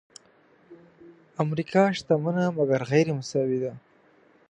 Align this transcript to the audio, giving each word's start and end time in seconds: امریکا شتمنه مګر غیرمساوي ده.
امریکا 1.43 1.81
شتمنه 1.97 2.45
مګر 2.57 2.79
غیرمساوي 2.91 3.57
ده. 3.63 3.73